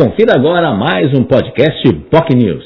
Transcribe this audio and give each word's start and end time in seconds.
Confira 0.00 0.34
agora 0.34 0.72
mais 0.72 1.12
um 1.12 1.24
podcast 1.24 1.92
POC 2.10 2.34
News. 2.34 2.64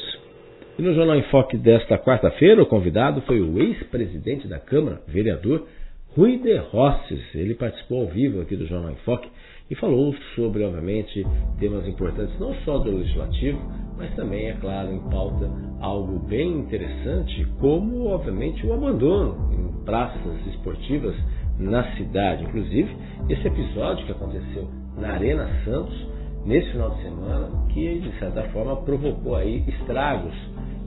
E 0.79 0.81
no 0.81 0.93
Jornal 0.93 1.17
em 1.17 1.23
Foque 1.23 1.57
desta 1.57 1.97
quarta-feira, 1.97 2.63
o 2.63 2.65
convidado 2.65 3.19
foi 3.23 3.41
o 3.41 3.59
ex-presidente 3.61 4.47
da 4.47 4.57
Câmara, 4.57 5.01
vereador 5.05 5.67
Rui 6.15 6.37
de 6.37 6.55
Rosses. 6.55 7.19
Ele 7.35 7.53
participou 7.53 8.03
ao 8.03 8.07
vivo 8.07 8.39
aqui 8.39 8.55
do 8.55 8.65
Jornal 8.65 8.91
em 8.91 8.95
Foque 9.03 9.27
e 9.69 9.75
falou 9.75 10.15
sobre, 10.33 10.63
obviamente, 10.63 11.27
temas 11.59 11.85
importantes 11.85 12.39
não 12.39 12.55
só 12.63 12.77
do 12.77 12.99
legislativo, 12.99 13.59
mas 13.97 14.15
também, 14.15 14.47
é 14.47 14.53
claro, 14.53 14.93
em 14.93 14.99
pauta 15.09 15.51
algo 15.81 16.17
bem 16.19 16.59
interessante, 16.59 17.45
como, 17.59 18.05
obviamente, 18.05 18.65
o 18.65 18.71
abandono 18.71 19.51
em 19.51 19.83
praças 19.83 20.47
esportivas 20.47 21.13
na 21.59 21.83
cidade. 21.97 22.45
Inclusive, 22.45 22.95
esse 23.27 23.45
episódio 23.45 24.05
que 24.05 24.13
aconteceu 24.13 24.69
na 24.97 25.09
Arena 25.09 25.49
Santos 25.65 26.15
nesse 26.45 26.71
final 26.71 26.91
de 26.91 27.01
semana, 27.01 27.49
que 27.69 27.99
de 27.99 28.19
certa 28.19 28.43
forma 28.49 28.75
provocou 28.77 29.35
aí 29.35 29.63
estragos 29.67 30.33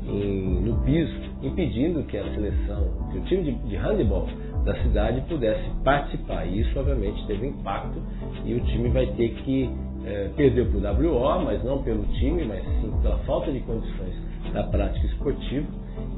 em, 0.06 0.60
no 0.62 0.76
piso, 0.84 1.20
impedindo 1.42 2.02
que 2.04 2.16
a 2.16 2.24
seleção, 2.34 2.88
que 3.12 3.18
o 3.18 3.22
time 3.22 3.42
de, 3.42 3.52
de 3.68 3.76
handebol 3.76 4.26
da 4.64 4.74
cidade 4.82 5.20
pudesse 5.22 5.68
participar. 5.84 6.46
E 6.46 6.60
isso 6.60 6.78
obviamente 6.78 7.26
teve 7.26 7.46
impacto 7.46 8.00
e 8.44 8.54
o 8.54 8.60
time 8.60 8.88
vai 8.90 9.06
ter 9.06 9.30
que 9.42 9.70
é, 10.04 10.30
perder 10.36 10.68
para 10.70 11.06
o 11.06 11.12
WO, 11.12 11.44
mas 11.44 11.62
não 11.64 11.82
pelo 11.82 12.04
time, 12.18 12.44
mas 12.44 12.62
sim 12.80 12.92
pela 13.02 13.18
falta 13.18 13.50
de 13.52 13.60
condições 13.60 14.14
da 14.52 14.62
prática 14.64 15.06
esportiva. 15.06 15.66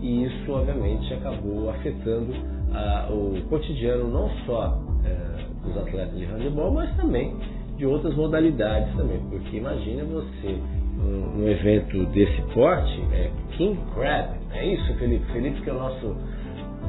E 0.01 0.25
isso 0.25 0.53
obviamente 0.53 1.13
acabou 1.15 1.71
afetando 1.71 2.33
a, 2.73 3.09
o 3.11 3.41
cotidiano 3.49 4.09
não 4.09 4.29
só 4.47 4.79
é, 5.05 5.67
dos 5.67 5.77
atletas 5.77 6.17
de 6.17 6.25
handebol, 6.25 6.71
mas 6.71 6.95
também 6.97 7.35
de 7.81 7.87
outras 7.87 8.15
modalidades 8.15 8.95
também, 8.95 9.19
porque 9.31 9.57
imagina 9.57 10.05
você 10.05 10.59
um, 11.03 11.41
um 11.41 11.49
evento 11.49 12.05
desse 12.13 12.43
porte, 12.53 13.03
é 13.11 13.31
King 13.53 13.81
Crab, 13.95 14.37
é 14.53 14.67
isso, 14.67 14.95
Felipe? 14.99 15.25
Felipe 15.33 15.63
que 15.63 15.71
é 15.71 15.73
o 15.73 15.79
nosso, 15.79 16.15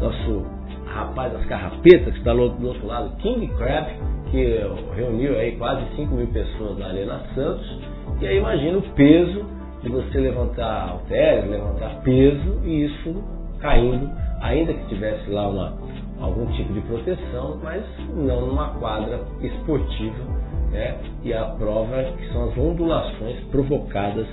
nosso 0.02 0.46
rapaz 0.88 1.32
das 1.32 1.46
carrapetas 1.46 2.12
que 2.12 2.20
está 2.20 2.34
do 2.34 2.68
outro 2.68 2.86
lado, 2.86 3.16
King 3.20 3.48
Crab, 3.56 3.88
que 4.32 4.60
reuniu 4.94 5.40
aí 5.40 5.54
quase 5.54 5.86
5 5.96 6.14
mil 6.14 6.28
pessoas 6.28 6.78
na 6.78 6.88
Arena 6.88 7.24
Santos, 7.34 7.80
e 8.20 8.28
aí 8.28 8.38
imagina 8.40 8.78
o 8.78 8.82
peso 8.82 9.46
de 9.82 9.90
você 9.90 10.20
levantar 10.20 10.90
halteres, 10.90 11.50
levantar 11.50 12.02
peso 12.04 12.60
e 12.66 12.84
isso 12.84 13.24
caindo, 13.62 14.10
ainda 14.42 14.74
que 14.74 14.90
tivesse 14.90 15.30
lá 15.30 15.48
uma, 15.48 15.74
algum 16.22 16.46
tipo 16.54 16.72
de 16.74 16.82
proteção, 16.82 17.60
mas 17.64 17.84
não 18.16 18.48
numa 18.48 18.70
quadra 18.76 19.22
esportiva 19.42 20.24
né? 20.72 20.98
e 21.24 21.34
a 21.34 21.46
prova 21.46 22.04
que 22.18 22.28
são 22.32 22.50
as 22.50 22.58
ondulações 22.58 23.40
provocadas 23.52 24.28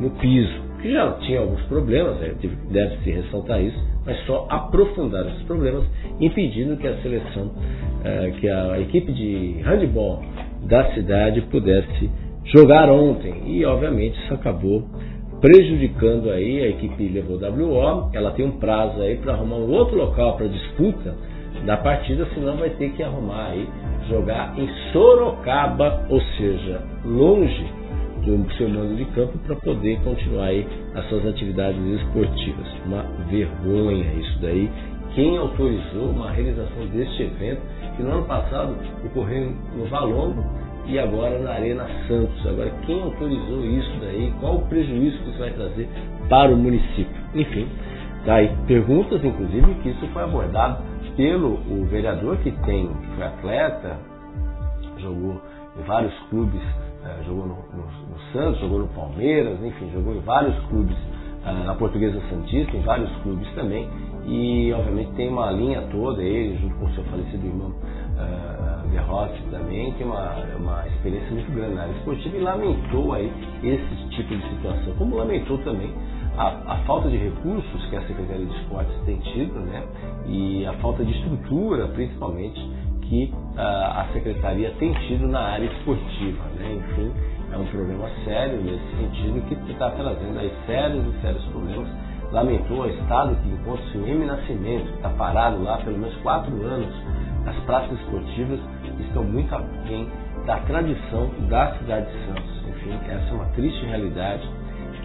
no 0.00 0.10
piso, 0.10 0.60
que 0.80 0.92
já 0.92 1.12
tinha 1.20 1.40
alguns 1.40 1.62
problemas, 1.62 2.18
né? 2.18 2.34
deve-se 2.70 3.10
ressaltar 3.10 3.62
isso, 3.62 3.78
mas 4.04 4.18
só 4.26 4.46
aprofundar 4.50 5.26
esses 5.26 5.42
problemas, 5.42 5.84
impedindo 6.18 6.76
que 6.76 6.86
a 6.86 6.96
seleção, 7.02 7.50
eh, 8.04 8.32
que 8.40 8.48
a 8.48 8.80
equipe 8.80 9.12
de 9.12 9.60
handball 9.62 10.22
da 10.66 10.92
cidade 10.94 11.42
pudesse 11.42 12.10
jogar 12.44 12.90
ontem. 12.90 13.42
E 13.46 13.64
obviamente 13.64 14.18
isso 14.24 14.34
acabou 14.34 14.84
prejudicando 15.40 16.30
aí 16.30 16.62
a 16.62 16.68
equipe 16.68 17.08
levou 17.08 17.38
WO, 17.38 18.10
ela 18.12 18.30
tem 18.32 18.44
um 18.44 18.58
prazo 18.58 19.00
aí 19.00 19.16
para 19.16 19.32
arrumar 19.32 19.56
um 19.56 19.70
outro 19.70 19.96
local 19.96 20.36
para 20.36 20.46
disputa 20.46 21.14
da 21.64 21.76
partida, 21.76 22.26
senão 22.34 22.56
vai 22.56 22.70
ter 22.70 22.90
que 22.92 23.02
arrumar 23.02 23.48
aí 23.48 23.68
jogar 24.08 24.58
em 24.58 24.68
Sorocaba, 24.92 26.06
ou 26.08 26.20
seja, 26.36 26.82
longe 27.04 27.66
do 28.24 28.52
seu 28.54 28.68
mando 28.68 28.96
de 28.96 29.04
campo 29.06 29.38
para 29.38 29.56
poder 29.56 29.98
continuar 30.00 30.46
aí 30.46 30.66
as 30.94 31.08
suas 31.08 31.26
atividades 31.26 31.80
esportivas. 32.00 32.66
Uma 32.86 33.02
vergonha 33.30 34.12
isso 34.14 34.38
daí. 34.40 34.70
Quem 35.14 35.38
autorizou 35.38 36.10
uma 36.10 36.30
realização 36.30 36.86
deste 36.92 37.22
evento, 37.22 37.62
que 37.96 38.02
no 38.02 38.12
ano 38.12 38.24
passado 38.24 38.76
ocorreu 39.04 39.52
no 39.76 39.86
Valongo 39.86 40.44
e 40.86 40.98
agora 40.98 41.38
na 41.38 41.52
Arena 41.52 41.86
Santos. 42.08 42.46
Agora, 42.46 42.70
quem 42.86 43.00
autorizou 43.02 43.64
isso 43.64 43.92
daí? 44.00 44.32
Qual 44.40 44.56
o 44.56 44.66
prejuízo 44.66 45.18
que 45.18 45.30
isso 45.30 45.38
vai 45.38 45.50
trazer 45.50 45.88
para 46.28 46.52
o 46.52 46.56
município? 46.56 47.22
Enfim, 47.34 47.68
tá 48.24 48.34
aí 48.34 48.50
perguntas, 48.66 49.24
inclusive, 49.24 49.74
que 49.82 49.90
isso 49.90 50.06
foi 50.08 50.22
abordado 50.22 50.82
pelo 51.16 51.54
o 51.70 51.84
vereador 51.90 52.38
que 52.38 52.50
tem, 52.64 52.90
foi 53.14 53.24
atleta, 53.24 53.98
jogou 54.98 55.40
em 55.78 55.82
vários 55.84 56.14
clubes, 56.30 56.60
eh, 57.04 57.22
jogou 57.26 57.46
no, 57.46 57.54
no, 57.54 57.84
no, 57.84 58.20
Santos, 58.32 58.60
jogou 58.60 58.80
no 58.80 58.88
Palmeiras, 58.88 59.62
enfim, 59.62 59.90
jogou 59.92 60.14
em 60.14 60.20
vários 60.20 60.58
clubes, 60.66 60.96
eh, 61.44 61.64
na 61.64 61.74
Portuguesa 61.74 62.20
Santista, 62.28 62.76
em 62.76 62.80
vários 62.82 63.10
clubes 63.22 63.48
também, 63.54 63.88
e 64.26 64.72
obviamente 64.72 65.12
tem 65.12 65.28
uma 65.28 65.50
linha 65.50 65.82
toda, 65.90 66.22
ele 66.22 66.58
junto 66.58 66.74
com 66.76 66.86
o 66.86 66.92
seu 66.92 67.04
falecido 67.04 67.46
irmão 67.46 67.74
De 68.90 68.98
Rossi 68.98 69.40
também, 69.50 69.92
tem 69.92 70.06
uma, 70.06 70.34
uma 70.58 70.86
experiência 70.88 71.30
muito 71.30 71.52
grande 71.52 71.74
na 71.74 71.82
área 71.82 71.92
esportiva 71.92 72.36
e 72.36 72.40
lamentou 72.40 73.12
aí 73.12 73.32
esse 73.62 74.08
tipo 74.10 74.34
de 74.34 74.48
situação, 74.48 74.94
como 74.98 75.16
lamentou 75.16 75.58
também 75.58 75.92
a, 76.36 76.72
a, 76.72 76.76
falta 76.86 77.08
de 77.08 77.16
recursos 77.16 77.86
que 77.86 77.96
a 77.96 78.02
Secretaria 78.06 78.46
de 78.46 78.56
Esportes 78.60 78.94
tem 79.04 79.16
tido, 79.18 79.60
né? 79.60 79.82
E 80.26 80.64
a 80.66 80.72
falta 80.74 81.04
de 81.04 81.12
estrutura, 81.12 81.88
principalmente, 81.88 82.60
que 83.02 83.32
a, 83.56 83.62
ah, 83.62 84.02
a 84.02 84.12
Secretaria 84.12 84.70
tem 84.78 84.92
tido 85.06 85.26
na 85.26 85.40
área 85.40 85.66
esportiva, 85.66 86.44
né? 86.56 86.74
Enfim, 86.74 87.12
é 87.52 87.58
um 87.58 87.66
problema 87.66 88.08
sério 88.24 88.60
nesse 88.62 88.96
sentido 88.96 89.42
que 89.48 89.72
está 89.72 89.90
trazendo 89.90 90.38
aí 90.38 90.52
sérios 90.66 91.04
e 91.06 91.20
sérios 91.20 91.44
problemas. 91.46 91.88
Lamentou 92.32 92.82
o 92.82 92.86
Estado 92.86 93.36
que 93.42 93.48
encontra-se 93.48 93.98
em 93.98 94.08
M 94.08 94.24
Nascimento, 94.24 94.86
que 94.86 94.96
está 94.96 95.08
parado 95.10 95.62
lá 95.62 95.78
pelo 95.78 95.98
menos 95.98 96.16
quatro 96.18 96.52
anos. 96.64 96.94
As 97.50 97.56
praças 97.64 97.98
esportivas 97.98 98.60
estão 99.00 99.24
muito 99.24 99.52
aquém 99.52 100.08
da 100.46 100.58
tradição 100.58 101.28
da 101.48 101.72
cidade 101.78 102.06
de 102.06 102.26
Santos. 102.26 102.68
Enfim, 102.68 102.96
essa 103.08 103.28
é 103.28 103.32
uma 103.32 103.46
triste 103.46 103.84
realidade 103.86 104.48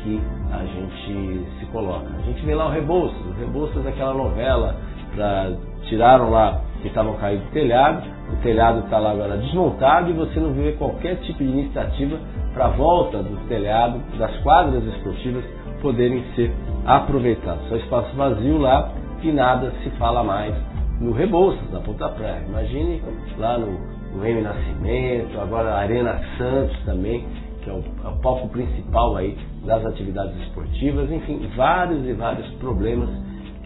que 0.03 0.21
a 0.51 0.63
gente 0.63 1.45
se 1.59 1.65
coloca. 1.71 2.05
A 2.15 2.21
gente 2.21 2.45
vê 2.45 2.53
lá 2.53 2.67
o 2.67 2.71
Rebouças, 2.71 3.19
o 3.25 3.31
Rebouças 3.39 3.83
daquela 3.83 4.13
novela, 4.13 4.75
pra, 5.15 5.53
tiraram 5.89 6.29
lá 6.29 6.61
que 6.83 6.87
estavam 6.87 7.15
caindo 7.15 7.45
do 7.45 7.51
telhado, 7.51 8.07
o 8.31 8.35
telhado 8.43 8.81
está 8.81 8.99
lá 8.99 9.09
agora 9.11 9.37
desmontado 9.37 10.11
e 10.11 10.13
você 10.13 10.39
não 10.39 10.53
vê 10.53 10.73
qualquer 10.73 11.15
tipo 11.21 11.39
de 11.39 11.49
iniciativa 11.49 12.19
para 12.53 12.65
a 12.65 12.69
volta 12.69 13.23
do 13.23 13.47
telhado, 13.47 13.99
das 14.19 14.37
quadras 14.41 14.83
esportivas 14.83 15.43
poderem 15.81 16.23
ser 16.35 16.53
aproveitadas. 16.85 17.67
Só 17.69 17.75
espaço 17.75 18.15
vazio 18.15 18.59
lá 18.59 18.91
e 19.23 19.31
nada 19.31 19.73
se 19.83 19.89
fala 19.91 20.23
mais 20.23 20.53
no 20.99 21.11
Rebouças, 21.11 21.71
na 21.71 21.79
Ponta 21.79 22.09
Praia. 22.09 22.43
Imagine 22.47 23.01
lá 23.37 23.57
no, 23.57 23.79
no 24.15 24.25
M 24.25 24.41
Nascimento, 24.41 25.39
agora 25.39 25.71
a 25.71 25.79
Arena 25.79 26.21
Santos 26.37 26.77
também, 26.85 27.25
que 27.63 27.69
é 27.69 27.73
o, 27.73 27.83
é 28.03 28.07
o 28.07 28.17
palco 28.17 28.47
principal 28.49 29.15
aí 29.15 29.37
das 29.65 29.85
atividades 29.85 30.35
esportivas, 30.43 31.11
enfim, 31.11 31.49
vários 31.55 32.05
e 32.07 32.13
vários 32.13 32.47
problemas 32.55 33.09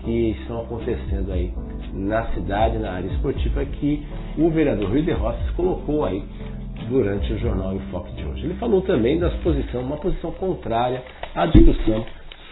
que 0.03 0.31
estão 0.41 0.61
acontecendo 0.61 1.31
aí 1.31 1.53
na 1.93 2.25
cidade, 2.33 2.77
na 2.77 2.93
área 2.93 3.07
esportiva, 3.07 3.65
que 3.65 4.05
o 4.37 4.49
vereador 4.49 4.89
Rui 4.89 5.01
de 5.01 5.11
Rosses 5.11 5.49
colocou 5.51 6.05
aí 6.05 6.23
durante 6.87 7.33
o 7.33 7.37
Jornal 7.37 7.73
em 7.73 7.79
Foco 7.91 8.09
de 8.13 8.23
hoje. 8.23 8.45
Ele 8.45 8.53
falou 8.55 8.81
também 8.81 9.19
da 9.19 9.29
posição, 9.29 9.81
uma 9.81 9.97
posição 9.97 10.31
contrária 10.31 11.03
à 11.35 11.45
discussão 11.45 12.05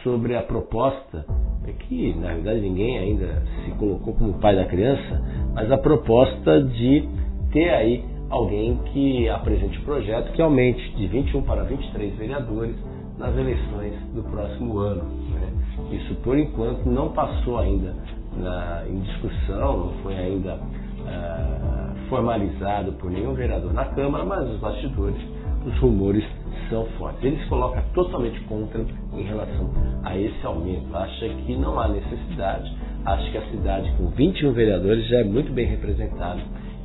sobre 0.03 0.35
a 0.35 0.41
proposta, 0.41 1.25
é 1.67 1.71
que 1.73 2.13
na 2.15 2.33
verdade 2.33 2.61
ninguém 2.61 2.97
ainda 2.97 3.43
se 3.63 3.71
colocou 3.71 4.13
como 4.13 4.33
pai 4.39 4.55
da 4.55 4.65
criança, 4.65 5.21
mas 5.53 5.71
a 5.71 5.77
proposta 5.77 6.63
de 6.63 7.07
ter 7.51 7.69
aí 7.69 8.03
alguém 8.29 8.77
que 8.93 9.29
apresente 9.29 9.77
o 9.79 9.83
projeto 9.83 10.31
que 10.33 10.41
aumente 10.41 10.95
de 10.95 11.07
21 11.07 11.41
para 11.43 11.63
23 11.63 12.15
vereadores 12.15 12.75
nas 13.17 13.35
eleições 13.35 13.93
do 14.13 14.23
próximo 14.23 14.77
ano. 14.79 15.03
Né? 15.33 15.51
Isso, 15.91 16.15
por 16.15 16.37
enquanto, 16.37 16.85
não 16.85 17.09
passou 17.09 17.57
ainda 17.57 17.93
na, 18.37 18.83
em 18.87 18.99
discussão, 18.99 19.77
não 19.77 19.93
foi 20.03 20.15
ainda 20.15 20.55
uh, 20.55 22.09
formalizado 22.09 22.93
por 22.93 23.09
nenhum 23.09 23.33
vereador 23.33 23.73
na 23.73 23.85
Câmara, 23.85 24.23
mas 24.23 24.49
os 24.49 24.59
bastidores, 24.59 25.21
os 25.65 25.77
rumores 25.79 26.23
são 26.69 26.85
fortes. 26.97 27.23
Ele 27.23 27.37
se 27.37 27.49
coloca 27.49 27.81
totalmente 27.93 28.39
contra 28.41 28.81
em 29.13 29.23
relação 29.23 29.71
a 30.03 30.17
esse 30.17 30.45
aumento. 30.45 30.95
Acha 30.95 31.29
que 31.29 31.55
não 31.55 31.79
há 31.79 31.87
necessidade, 31.87 32.71
acha 33.05 33.31
que 33.31 33.37
a 33.37 33.49
cidade 33.49 33.91
com 33.97 34.07
21 34.09 34.53
vereadores 34.53 35.07
já 35.07 35.19
é 35.19 35.23
muito 35.23 35.51
bem 35.53 35.67
representada 35.67 36.41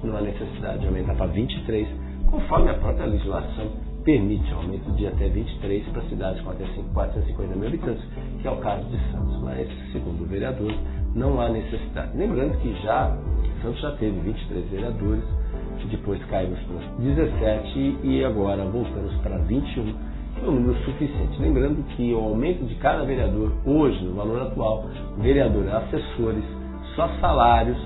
não 0.06 0.16
há 0.16 0.20
necessidade 0.20 0.80
de 0.80 0.86
aumentar 0.86 1.14
para 1.14 1.26
23, 1.26 1.88
conforme 2.30 2.70
a 2.70 2.74
própria 2.74 3.06
legislação 3.06 3.70
permite 4.04 4.52
aumento 4.52 4.90
de 4.96 5.06
até 5.06 5.28
23 5.28 5.86
para 5.88 6.02
cidades 6.08 6.42
com 6.42 6.50
até 6.50 6.64
450 6.92 7.54
mil 7.54 7.68
habitantes, 7.68 8.02
que 8.40 8.48
é 8.48 8.50
o 8.50 8.56
caso 8.56 8.84
de 8.88 8.96
Santos. 9.12 9.40
Mas, 9.42 9.68
segundo 9.92 10.24
o 10.24 10.26
vereador, 10.26 10.74
não 11.14 11.40
há 11.40 11.48
necessidade. 11.48 12.16
Lembrando 12.16 12.58
que 12.58 12.74
já 12.82 13.16
Santos 13.62 13.80
já 13.80 13.92
teve 13.92 14.18
23 14.20 14.70
vereadores, 14.70 15.24
depois 15.86 16.22
caímos 16.26 16.58
para 16.60 16.78
17 16.98 17.98
e 18.02 18.24
agora 18.24 18.64
voltamos 18.64 19.14
para 19.22 19.38
21 19.38 20.12
é 20.40 20.48
um 20.48 20.52
número 20.52 20.78
suficiente. 20.84 21.40
Lembrando 21.40 21.82
que 21.94 22.12
o 22.12 22.18
aumento 22.18 22.64
de 22.64 22.74
cada 22.76 23.04
vereador 23.04 23.52
hoje, 23.64 24.02
no 24.04 24.14
valor 24.14 24.42
atual, 24.42 24.86
vereador 25.18 25.68
assessores, 25.68 26.44
só 26.96 27.08
salários, 27.20 27.78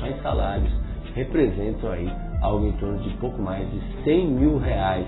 só 0.00 0.06
em 0.06 0.16
salários, 0.22 0.72
representam 1.14 1.90
aí 1.90 2.10
algo 2.40 2.66
em 2.66 2.72
torno 2.72 2.98
de 2.98 3.10
pouco 3.16 3.40
mais 3.40 3.68
de 3.70 3.80
100 4.04 4.26
mil 4.28 4.58
reais, 4.58 5.06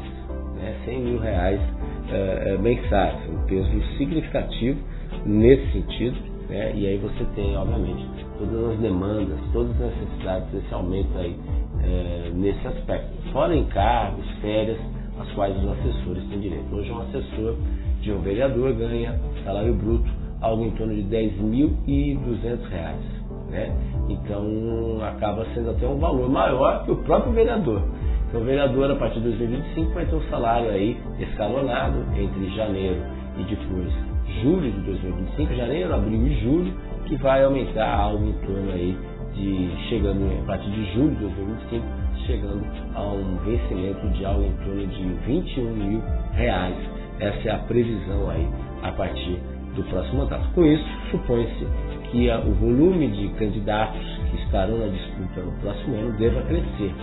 né, 0.57 0.77
100 0.85 1.01
mil 1.01 1.19
reais 1.19 1.61
uh, 1.61 2.59
mensais, 2.61 3.17
um 3.31 3.47
peso 3.47 3.69
significativo 3.97 4.79
nesse 5.25 5.73
sentido, 5.73 6.17
né, 6.49 6.73
e 6.75 6.87
aí 6.87 6.99
você 6.99 7.25
tem, 7.35 7.57
obviamente, 7.57 8.07
todas 8.39 8.73
as 8.73 8.79
demandas, 8.79 9.39
todas 9.53 9.71
as 9.81 9.97
necessidades 9.97 10.49
desse 10.51 10.73
aumento 10.73 11.17
aí 11.19 11.37
uh, 11.87 12.35
nesse 12.35 12.67
aspecto. 12.67 13.33
Fora 13.33 13.55
encargos, 13.55 14.29
férias, 14.41 14.79
as 15.19 15.31
quais 15.33 15.57
os 15.57 15.69
assessores 15.71 16.25
têm 16.29 16.41
direito. 16.41 16.75
Hoje 16.75 16.91
um 16.91 17.01
assessor 17.01 17.57
de 18.01 18.13
um 18.13 18.21
vereador 18.21 18.73
ganha 18.75 19.19
salário 19.45 19.75
bruto 19.75 20.11
algo 20.41 20.65
em 20.65 20.71
torno 20.73 20.95
de 20.95 21.03
R$ 21.03 21.31
10.200. 21.41 23.17
Né? 23.51 23.73
Então 24.09 24.99
acaba 25.03 25.47
sendo 25.55 25.71
até 25.71 25.87
um 25.87 25.99
valor 25.99 26.29
maior 26.29 26.85
que 26.85 26.91
o 26.91 26.97
próprio 26.97 27.33
vereador. 27.33 27.83
Então 28.29 28.41
o 28.41 28.45
vereador 28.45 28.91
a 28.91 28.97
partir 28.97 29.21
de 29.21 29.29
2025 29.29 29.93
vai 29.93 30.07
ter 30.07 30.17
um 30.17 30.23
salário 30.29 30.71
aí 30.71 30.97
escalonado 31.21 32.05
entre 32.17 32.51
janeiro 32.55 33.01
e 33.39 33.45
depois 33.45 33.93
julho 34.43 34.71
de 34.71 34.81
2025, 34.81 35.55
janeiro, 35.55 35.95
abril 35.95 36.27
e 36.27 36.41
julho, 36.41 36.75
que 37.07 37.17
vai 37.17 37.45
aumentar 37.45 37.89
algo 37.89 38.27
em 38.27 38.33
torno 38.45 38.73
aí 38.73 38.99
de 39.37 39.71
chegando 39.89 40.43
a 40.43 40.47
partir 40.47 40.71
de 40.71 40.93
julho 40.95 41.15
de 41.15 41.21
2025 41.21 42.07
chegando 42.27 42.65
a 42.95 43.03
um 43.03 43.37
vencimento 43.45 44.09
de 44.09 44.25
algo 44.25 44.45
em 44.45 44.53
torno 44.65 44.87
de 44.87 45.05
21 45.27 45.71
mil 45.75 46.03
reais. 46.33 46.77
Essa 47.21 47.49
é 47.49 47.53
a 47.53 47.59
previsão 47.59 48.29
aí 48.31 48.47
a 48.83 48.93
partir 48.93 49.39
do 49.75 49.83
próximo 49.85 50.19
mandato. 50.19 50.49
Com 50.55 50.65
isso, 50.65 50.85
supõe-se 51.11 51.67
que 52.11 52.29
o 52.31 52.55
volume 52.55 53.09
de 53.09 53.29
candidatos 53.35 54.03
que 54.31 54.43
estarão 54.43 54.79
na 54.79 54.87
disputa 54.87 55.41
no 55.41 55.53
próximo 55.61 55.97
ano 55.97 56.19
deva 56.19 56.43
crescer. 56.43 56.95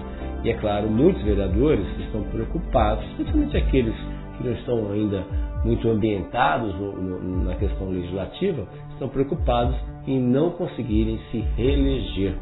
E 0.44 0.50
é 0.50 0.54
claro, 0.56 0.90
muitos 0.90 1.22
vereadores 1.24 1.86
estão 2.00 2.22
preocupados, 2.24 3.06
especialmente 3.12 3.58
aqueles 3.58 3.96
que 4.38 4.44
não 4.44 4.54
estão 4.54 4.92
ainda 4.92 5.24
muito 5.64 5.90
ambientados 5.90 6.74
no, 6.76 6.92
no, 6.94 7.44
na 7.46 7.56
questão 7.56 7.90
legislativa, 7.90 8.68
estão 8.92 9.08
preocupados 9.08 9.76
em 10.08 10.20
não 10.20 10.52
conseguirem 10.52 11.20
se 11.32 11.40
reeleger. 11.56 12.36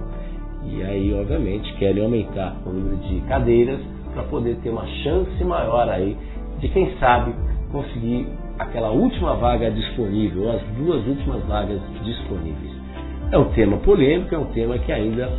E 0.66 0.84
aí, 0.84 1.14
obviamente, 1.14 1.74
querem 1.76 2.04
aumentar 2.04 2.56
o 2.66 2.70
número 2.70 2.98
de 2.98 3.22
cadeiras 3.22 3.80
para 4.14 4.24
poder 4.24 4.56
ter 4.58 4.70
uma 4.70 4.86
chance 5.04 5.44
maior 5.44 5.90
aí 5.90 6.18
de, 6.60 6.70
quem 6.70 6.98
sabe, 6.98 7.34
conseguir 7.72 8.28
aquela 8.60 8.92
última 8.92 9.36
vaga 9.36 9.72
disponível, 9.72 10.44
ou 10.44 10.52
as 10.52 10.62
duas 10.78 11.06
últimas 11.08 11.44
vagas 11.46 11.82
disponíveis. 12.04 12.72
É 13.32 13.38
um 13.38 13.46
tema 13.54 13.78
polêmico, 13.78 14.36
é 14.36 14.38
um 14.38 14.52
tema 14.52 14.78
que 14.78 14.92
ainda, 14.92 15.32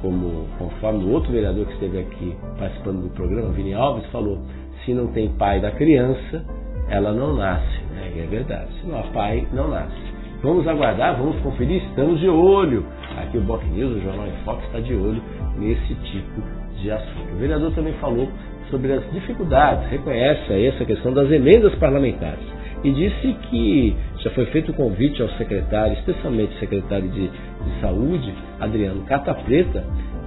como 0.00 0.46
conforme 0.58 1.04
o 1.04 1.12
outro 1.12 1.30
vereador 1.32 1.66
que 1.66 1.72
esteve 1.74 1.98
aqui 1.98 2.36
participando 2.58 3.02
do 3.02 3.10
programa, 3.10 3.50
Vini 3.50 3.74
Alves, 3.74 4.06
falou, 4.10 4.38
se 4.84 4.94
não 4.94 5.08
tem 5.08 5.28
pai 5.30 5.60
da 5.60 5.72
criança, 5.72 6.44
ela 6.88 7.12
não 7.12 7.34
nasce. 7.34 7.80
É, 7.96 8.22
é 8.22 8.26
verdade. 8.26 8.68
Se 8.80 8.86
não 8.86 8.98
há 8.98 9.02
pai, 9.04 9.46
não 9.52 9.68
nasce. 9.68 10.08
Vamos 10.42 10.66
aguardar, 10.68 11.16
vamos 11.16 11.36
conferir, 11.40 11.82
estamos 11.84 12.20
de 12.20 12.28
olho. 12.28 12.86
Aqui 13.18 13.38
o 13.38 13.40
Boc 13.40 13.64
News, 13.64 13.96
o 13.96 14.00
Jornal 14.00 14.28
em 14.28 14.44
Fox, 14.44 14.62
está 14.64 14.78
de 14.78 14.94
olho 14.94 15.20
nesse 15.56 15.94
tipo 15.94 16.42
de 16.80 16.90
assunto. 16.90 17.34
O 17.34 17.38
vereador 17.38 17.72
também 17.72 17.92
falou 17.94 18.28
sobre 18.70 18.92
as 18.92 19.10
dificuldades, 19.10 19.90
reconhece 19.90 20.52
aí 20.52 20.66
essa 20.66 20.84
questão 20.84 21.12
das 21.12 21.30
emendas 21.30 21.74
parlamentares 21.76 22.58
e 22.84 22.90
disse 22.92 23.32
que 23.50 23.96
já 24.18 24.30
foi 24.30 24.46
feito 24.46 24.70
o 24.70 24.74
convite 24.74 25.20
ao 25.20 25.28
secretário, 25.30 25.94
especialmente 25.94 26.54
o 26.54 26.58
secretário 26.60 27.08
de, 27.08 27.28
de 27.28 27.80
Saúde, 27.80 28.32
Adriano 28.60 29.02
Cata 29.02 29.34
Preta, 29.34 29.84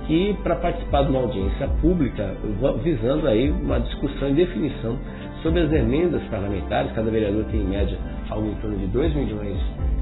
que 0.08 0.36
para 0.44 0.56
participar 0.56 1.04
de 1.04 1.12
uma 1.12 1.22
audiência 1.22 1.68
pública 1.82 2.36
visando 2.84 3.28
aí 3.28 3.50
uma 3.50 3.80
discussão 3.80 4.30
e 4.30 4.34
definição 4.34 4.98
sobre 5.42 5.62
as 5.62 5.72
emendas 5.72 6.22
parlamentares, 6.24 6.92
cada 6.94 7.10
vereador 7.10 7.46
tem 7.46 7.62
em 7.62 7.68
média 7.68 7.98
algo 8.30 8.48
em 8.48 8.56
torno 8.56 8.78
de 8.78 8.88
2 8.88 9.16
milhões 9.16 9.58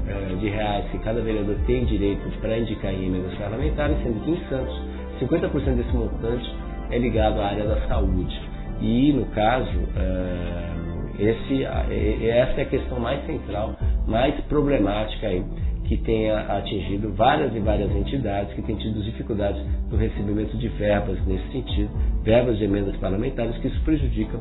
eh, 0.06 0.36
de 0.38 0.48
reais 0.48 0.84
que 0.90 0.98
cada 0.98 1.20
vereador 1.20 1.56
tem 1.66 1.84
direito 1.84 2.28
para 2.40 2.58
indicar 2.58 2.92
em 2.92 3.06
emendas 3.06 3.34
parlamentares, 3.34 3.96
sendo 4.02 4.24
que 4.24 4.30
em 4.30 4.40
Santos 4.48 4.80
50% 5.20 5.76
desse 5.76 5.94
montante 5.94 6.54
é 6.90 6.98
ligado 6.98 7.40
à 7.40 7.46
área 7.46 7.64
da 7.64 7.80
saúde. 7.88 8.40
E, 8.80 9.12
no 9.12 9.26
caso, 9.26 9.78
eh, 9.96 10.70
esse, 11.18 11.64
essa 11.64 12.60
é 12.60 12.62
a 12.62 12.66
questão 12.66 12.98
mais 12.98 13.24
central, 13.26 13.76
mais 14.06 14.34
problemática 14.44 15.26
aí, 15.26 15.44
que 15.84 15.96
tenha 15.98 16.38
atingido 16.56 17.12
várias 17.14 17.54
e 17.54 17.58
várias 17.58 17.90
entidades 17.90 18.54
que 18.54 18.62
têm 18.62 18.76
tido 18.76 19.02
dificuldades 19.02 19.60
no 19.90 19.98
recebimento 19.98 20.56
de 20.56 20.68
verbas 20.68 21.18
nesse 21.26 21.46
sentido, 21.50 21.90
verbas 22.22 22.58
de 22.58 22.64
emendas 22.64 22.96
parlamentares, 22.98 23.56
que 23.58 23.66
isso 23.66 23.80
prejudica, 23.82 24.38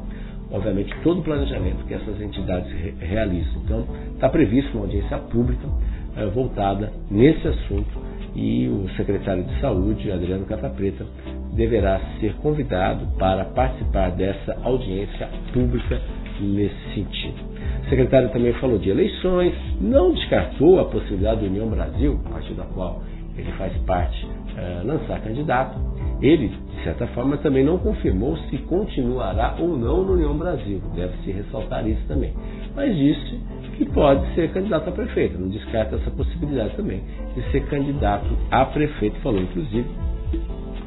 obviamente, 0.51 0.93
todo 1.03 1.19
o 1.19 1.23
planejamento 1.23 1.85
que 1.85 1.93
essas 1.93 2.19
entidades 2.21 2.71
realizam. 2.99 3.61
Então, 3.63 3.85
está 4.13 4.29
previsto 4.29 4.73
uma 4.77 4.85
audiência 4.85 5.17
pública 5.17 5.67
eh, 6.17 6.25
voltada 6.27 6.91
nesse 7.09 7.47
assunto 7.47 8.09
e 8.35 8.67
o 8.67 8.87
secretário 8.95 9.43
de 9.43 9.59
Saúde, 9.59 10.11
Adriano 10.11 10.45
Catapreta, 10.45 11.05
deverá 11.53 11.99
ser 12.19 12.33
convidado 12.35 13.05
para 13.17 13.45
participar 13.45 14.11
dessa 14.11 14.57
audiência 14.63 15.27
pública 15.53 16.01
nesse 16.39 16.93
sentido. 16.93 17.37
O 17.85 17.89
secretário 17.89 18.29
também 18.29 18.53
falou 18.53 18.77
de 18.77 18.89
eleições, 18.89 19.53
não 19.81 20.13
descartou 20.13 20.79
a 20.79 20.85
possibilidade 20.85 21.41
do 21.41 21.47
União 21.47 21.67
Brasil, 21.67 22.19
a 22.25 22.29
partir 22.29 22.53
da 22.53 22.63
qual 22.63 23.01
ele 23.37 23.51
faz 23.53 23.75
parte, 23.79 24.25
uh, 24.25 24.85
lançar 24.85 25.19
candidato. 25.21 25.88
Ele, 26.21 26.49
de 26.49 26.83
certa 26.83 27.07
forma, 27.07 27.37
também 27.37 27.63
não 27.63 27.77
confirmou 27.77 28.37
se 28.49 28.57
continuará 28.59 29.55
ou 29.59 29.77
não 29.77 30.03
no 30.03 30.13
União 30.13 30.37
Brasil. 30.37 30.81
Deve-se 30.95 31.31
ressaltar 31.31 31.87
isso 31.87 32.01
também. 32.07 32.33
Mas 32.75 32.95
disse 32.95 33.39
que 33.77 33.85
pode 33.85 34.33
ser 34.35 34.51
candidato 34.51 34.89
a 34.89 34.91
prefeito. 34.91 35.39
Não 35.39 35.47
descarta 35.47 35.95
essa 35.95 36.11
possibilidade 36.11 36.75
também 36.75 37.01
de 37.35 37.41
ser 37.51 37.65
candidato 37.67 38.27
a 38.51 38.65
prefeito. 38.65 39.19
Falou, 39.21 39.41
inclusive, 39.41 39.85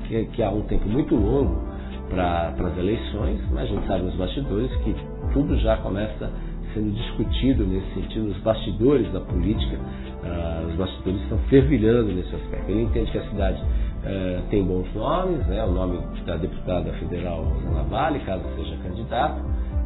que, 0.06 0.24
que 0.26 0.42
há 0.42 0.50
um 0.50 0.62
tempo 0.62 0.86
muito 0.86 1.14
longo 1.14 1.72
para 2.10 2.54
as 2.58 2.78
eleições, 2.78 3.40
mas 3.50 3.62
a 3.62 3.66
gente 3.66 3.86
sabe 3.86 4.04
nos 4.04 4.14
bastidores 4.16 4.70
que 4.84 4.94
tudo 5.32 5.56
já 5.58 5.78
começa 5.78 6.30
sendo 6.74 6.90
discutido 6.90 7.64
nesse 7.64 7.94
sentido, 7.94 8.28
nos 8.28 8.38
bastidores 8.38 9.10
da 9.12 9.20
política, 9.20 9.76
uh, 9.76 10.66
os 10.68 10.74
bastidores 10.74 11.20
estão 11.22 11.38
fervilhando 11.48 12.12
nesse 12.12 12.34
aspecto. 12.34 12.70
Ele 12.70 12.82
entende 12.82 13.10
que 13.10 13.18
a 13.18 13.28
cidade 13.28 13.62
uh, 14.02 14.42
tem 14.50 14.64
bons 14.64 14.92
nomes, 14.94 15.46
né, 15.46 15.64
o 15.64 15.72
nome 15.72 15.98
da 16.24 16.36
deputada 16.36 16.92
federal 16.94 17.42
Rosana 17.44 17.82
Vale, 17.84 18.20
caso 18.20 18.44
seja 18.56 18.76
candidato, 18.82 19.42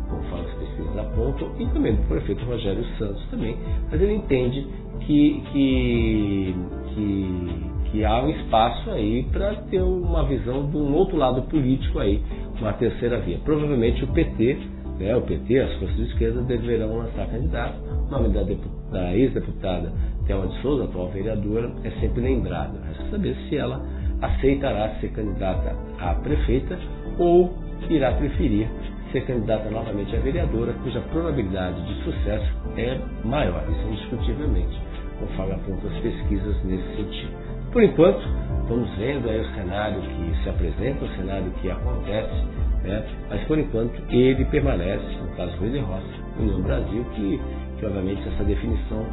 conforme 0.08 0.46
as 0.46 0.54
pesquisas 0.54 0.98
apontam, 0.98 1.50
e 1.58 1.66
também 1.66 1.94
do 1.94 2.02
prefeito 2.08 2.44
Rogério 2.44 2.84
Santos 2.98 3.24
também, 3.30 3.56
mas 3.90 4.00
ele 4.00 4.14
entende 4.14 4.66
que, 5.00 5.42
que, 5.52 6.54
que, 6.94 7.70
que 7.90 8.04
há 8.04 8.22
um 8.22 8.30
espaço 8.30 8.90
aí 8.90 9.24
para 9.32 9.54
ter 9.70 9.80
uma 9.82 10.24
visão 10.24 10.68
de 10.68 10.76
um 10.76 10.94
outro 10.94 11.16
lado 11.16 11.42
político 11.42 11.98
aí, 11.98 12.22
uma 12.60 12.72
terceira 12.72 13.20
via. 13.20 13.38
Provavelmente 13.44 14.02
o 14.04 14.08
PT, 14.08 14.58
né, 14.98 15.14
o 15.14 15.22
PT, 15.22 15.60
as 15.60 15.74
forças 15.78 15.96
de 15.96 16.02
esquerda, 16.04 16.42
deverão 16.42 16.98
lançar 16.98 17.26
candidato. 17.26 17.78
O 18.08 18.10
nome 18.10 18.28
da, 18.30 18.42
da 18.90 19.14
ex-deputada 19.14 19.92
Thelma 20.26 20.48
de 20.48 20.60
Souza, 20.62 20.84
atual 20.84 21.08
vereadora, 21.10 21.70
é 21.84 21.90
sempre 22.00 22.22
lembrado. 22.22 22.80
Resta 22.86 23.10
saber 23.10 23.36
se 23.48 23.56
ela 23.56 23.80
aceitará 24.22 24.96
ser 25.00 25.08
candidata 25.08 25.76
a 25.98 26.14
prefeita 26.14 26.78
ou 27.18 27.54
irá 27.88 28.12
preferir 28.12 28.68
ser 29.12 29.22
candidata 29.22 29.70
novamente 29.70 30.14
a 30.14 30.20
vereadora, 30.20 30.72
cuja 30.82 31.00
probabilidade 31.12 31.80
de 31.86 32.02
sucesso 32.02 32.52
é 32.76 32.98
maior, 33.24 33.62
isso 33.70 33.88
indiscutivelmente, 33.88 34.80
conforme 35.18 35.52
apontam 35.52 35.90
as 35.90 35.98
pesquisas 36.00 36.64
nesse 36.64 36.96
sentido. 36.96 37.30
Por 37.72 37.82
enquanto, 37.82 38.20
vamos 38.68 38.90
vendo 38.96 39.28
aí 39.28 39.40
o 39.40 39.54
cenário 39.54 40.00
que 40.00 40.42
se 40.42 40.48
apresenta, 40.48 41.04
o 41.04 41.08
cenário 41.16 41.50
que 41.60 41.70
acontece, 41.70 42.44
né? 42.82 43.04
mas 43.28 43.44
por 43.44 43.58
enquanto 43.58 44.02
ele 44.10 44.44
permanece, 44.46 45.04
no 45.22 45.36
caso 45.36 45.56
Rui 45.58 45.70
de 45.70 45.78
Rossi, 45.78 46.20
União 46.38 46.60
Brasil, 46.62 47.04
que, 47.14 47.40
que 47.78 47.86
obviamente 47.86 48.26
essa 48.28 48.44
definição 48.44 49.06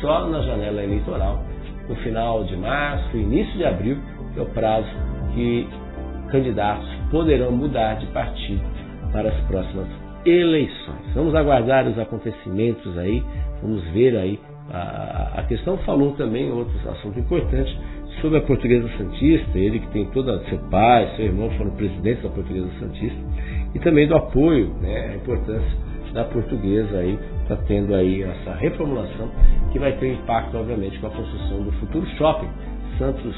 só 0.00 0.26
na 0.28 0.42
janela 0.42 0.82
eleitoral, 0.82 1.42
no 1.88 1.96
final 1.96 2.44
de 2.44 2.56
março, 2.56 3.16
início 3.16 3.56
de 3.56 3.64
abril, 3.64 3.98
que 4.32 4.40
é 4.40 4.42
o 4.42 4.46
prazo 4.46 4.88
que 5.34 5.68
candidatos 6.30 6.88
poderão 7.10 7.52
mudar 7.52 7.94
de 7.94 8.06
partido 8.06 8.62
para 9.12 9.28
as 9.28 9.40
próximas 9.46 9.88
eleições. 10.24 11.12
Vamos 11.14 11.34
aguardar 11.34 11.86
os 11.88 11.98
acontecimentos 11.98 12.96
aí, 12.98 13.22
vamos 13.62 13.82
ver 13.90 14.16
aí. 14.16 14.38
A, 14.72 15.44
questão 15.48 15.76
falou 15.78 16.12
também 16.12 16.52
outro 16.52 16.72
assunto 16.88 17.18
importante 17.18 17.76
sobre 18.20 18.38
a 18.38 18.42
Portuguesa 18.42 18.88
Santista, 18.96 19.58
ele 19.58 19.80
que 19.80 19.88
tem 19.88 20.04
toda 20.06 20.38
seu 20.44 20.58
pai, 20.70 21.12
seu 21.16 21.24
irmão 21.24 21.50
foram 21.58 21.72
presidentes 21.72 22.22
da 22.22 22.28
Portuguesa 22.28 22.68
Santista, 22.78 23.18
e 23.74 23.78
também 23.80 24.06
do 24.06 24.14
apoio, 24.14 24.72
né, 24.80 25.12
a 25.12 25.16
importância 25.16 25.90
da 26.12 26.24
portuguesa 26.24 26.98
aí 26.98 27.18
está 27.42 27.56
tendo 27.66 27.94
aí 27.94 28.22
essa 28.22 28.54
reformulação 28.54 29.28
que 29.72 29.78
vai 29.78 29.92
ter 29.92 30.12
impacto, 30.12 30.56
obviamente, 30.56 30.98
com 30.98 31.06
a 31.06 31.10
construção 31.10 31.62
do 31.62 31.72
futuro 31.72 32.06
shopping, 32.16 32.48
Santos 32.98 33.34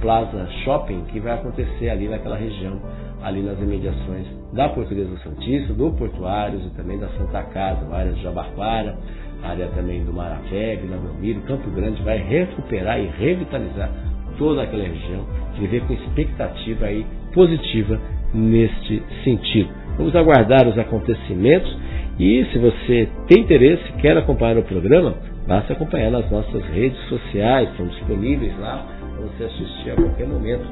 Plaza 0.00 0.46
Shopping, 0.64 1.04
que 1.12 1.20
vai 1.20 1.34
acontecer 1.34 1.90
ali 1.90 2.08
naquela 2.08 2.36
região, 2.36 2.80
ali 3.22 3.42
nas 3.42 3.58
imediações 3.58 4.26
da 4.52 4.68
Portuguesa 4.68 5.16
Santista, 5.18 5.72
do 5.74 5.90
Portuários 5.92 6.64
e 6.66 6.70
também 6.70 6.98
da 6.98 7.08
Santa 7.08 7.42
Casa, 7.44 7.94
área 7.94 8.12
de 8.12 8.22
Jabaquara, 8.22 8.96
área 9.42 9.68
também 9.68 10.04
do 10.04 10.12
Marapé, 10.12 10.76
Vila 10.76 10.96
Belmiro, 10.96 11.40
Campo 11.42 11.70
Grande, 11.70 12.02
vai 12.02 12.18
recuperar 12.18 13.00
e 13.00 13.06
revitalizar 13.06 13.90
toda 14.38 14.62
aquela 14.62 14.84
região, 14.84 15.24
viver 15.58 15.82
com 15.82 15.92
expectativa 15.92 16.86
aí 16.86 17.04
positiva 17.32 18.00
neste 18.32 19.02
sentido. 19.22 19.68
Vamos 19.96 20.16
aguardar 20.16 20.66
os 20.66 20.78
acontecimentos 20.78 21.76
e 22.18 22.44
se 22.52 22.58
você 22.58 23.08
tem 23.26 23.42
interesse, 23.42 23.82
quer 24.00 24.16
acompanhar 24.16 24.58
o 24.58 24.62
programa, 24.62 25.14
basta 25.46 25.72
acompanhar 25.72 26.10
nas 26.10 26.30
nossas 26.30 26.64
redes 26.66 26.98
sociais, 27.08 27.70
estão 27.70 27.86
disponíveis 27.86 28.58
lá 28.58 28.99
você 29.20 29.44
assistir 29.44 29.90
a 29.90 29.94
qualquer 29.96 30.26
momento 30.26 30.64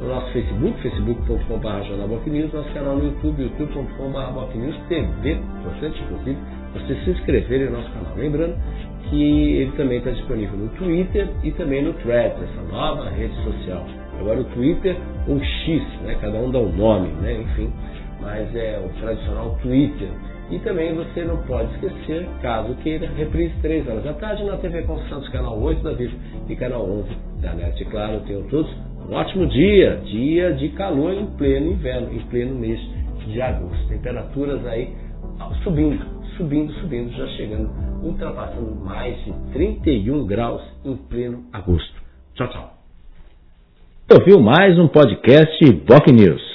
no 0.00 0.08
nosso 0.08 0.32
Facebook, 0.32 0.80
facebook.com.br 0.82 2.30
News, 2.30 2.52
nosso 2.52 2.72
canal 2.72 2.96
no 2.96 3.04
YouTube, 3.04 3.42
youtube.com.br 3.42 4.88
TV, 4.88 5.32
importante 5.32 6.02
inclusive 6.02 6.38
você 6.74 6.94
se 7.04 7.10
inscrever 7.10 7.70
no 7.70 7.78
nosso 7.78 7.90
canal. 7.92 8.12
Lembrando 8.16 8.56
que 9.08 9.56
ele 9.58 9.72
também 9.72 9.98
está 9.98 10.10
disponível 10.10 10.58
no 10.58 10.68
Twitter 10.70 11.28
e 11.42 11.52
também 11.52 11.82
no 11.82 11.92
Threads, 11.94 12.42
essa 12.42 12.62
nova 12.62 13.08
rede 13.10 13.34
social. 13.44 13.86
Agora 14.18 14.40
o 14.40 14.44
Twitter, 14.44 14.96
um 15.28 15.40
X, 15.40 15.82
né? 16.02 16.16
cada 16.20 16.38
um 16.38 16.50
dá 16.50 16.58
um 16.58 16.72
nome, 16.72 17.08
né? 17.20 17.40
enfim, 17.40 17.72
mas 18.20 18.54
é 18.54 18.80
o 18.84 18.88
tradicional 19.00 19.58
Twitter. 19.62 20.08
E 20.50 20.58
também 20.58 20.94
você 20.94 21.24
não 21.24 21.38
pode 21.44 21.72
esquecer, 21.74 22.28
caso 22.42 22.74
queira, 22.76 23.08
reprise 23.16 23.54
3 23.62 23.88
horas 23.88 24.04
da 24.04 24.12
tarde 24.12 24.44
na 24.44 24.56
TV 24.58 24.82
com 24.82 24.98
Santos, 25.08 25.28
canal 25.30 25.58
8 25.58 25.82
da 25.82 25.92
Vivo 25.92 26.16
e 26.48 26.54
canal 26.54 26.88
11 26.88 27.08
da 27.40 27.54
NET. 27.54 27.80
E 27.80 27.84
claro, 27.86 28.20
tenham 28.20 28.42
todos 28.44 28.70
um 29.08 29.14
ótimo 29.14 29.46
dia, 29.46 30.00
dia 30.04 30.52
de 30.52 30.68
calor 30.70 31.12
em 31.12 31.26
pleno 31.38 31.72
inverno, 31.72 32.12
em 32.12 32.20
pleno 32.26 32.54
mês 32.54 32.80
de 33.26 33.40
agosto. 33.40 33.88
Temperaturas 33.88 34.64
aí 34.66 34.94
subindo, 35.62 36.04
subindo, 36.36 36.72
subindo, 36.74 37.10
já 37.12 37.26
chegando, 37.28 37.70
ultrapassando 38.02 38.74
mais 38.84 39.16
de 39.24 39.32
31 39.52 40.26
graus 40.26 40.62
em 40.84 40.96
pleno 40.96 41.44
agosto. 41.52 42.02
Tchau, 42.34 42.48
tchau. 42.48 42.74
Ouviu 44.12 44.40
mais 44.40 44.78
um 44.78 44.88
podcast 44.88 45.72
Boc 45.86 46.06
News. 46.08 46.53